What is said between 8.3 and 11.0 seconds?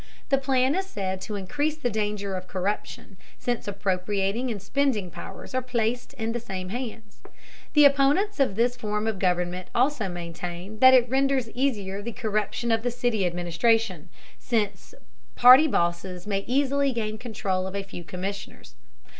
of this form of government also maintain that